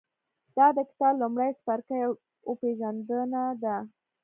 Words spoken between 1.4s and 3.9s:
څپرکی او پېژندنه ده.